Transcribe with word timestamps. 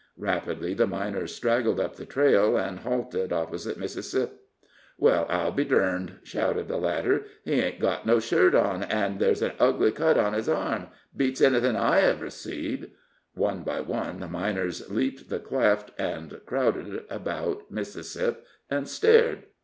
Rapidly 0.17 0.73
the 0.73 0.87
miners 0.87 1.35
straggled 1.35 1.79
up 1.79 1.95
the 1.95 2.07
trail, 2.07 2.57
and 2.57 2.79
halted 2.79 3.31
opposite 3.31 3.77
Mississip. 3.77 4.31
"Well, 4.97 5.27
I'll 5.29 5.51
be 5.51 5.63
durned!" 5.63 6.13
shouted 6.23 6.67
the 6.67 6.77
latter; 6.77 7.25
"he 7.45 7.61
ain't 7.61 7.79
got 7.79 8.03
no 8.03 8.19
shirt 8.19 8.55
on, 8.55 8.81
an' 8.81 9.19
there's 9.19 9.43
an 9.43 9.51
ugly 9.59 9.91
cut 9.91 10.17
in 10.17 10.33
his 10.33 10.49
arm. 10.49 10.85
It 10.85 10.89
beats 11.17 11.39
anything 11.39 11.75
I 11.75 12.01
ever 12.01 12.31
seed!" 12.31 12.93
One 13.35 13.61
by 13.61 13.81
one 13.81 14.21
the 14.21 14.27
miners 14.27 14.89
leaped 14.89 15.29
the 15.29 15.37
cleft, 15.37 15.91
and 15.99 16.41
crowded 16.47 17.03
about 17.07 17.69
Mississip 17.71 18.43
and 18.71 18.87
stared. 18.89 19.43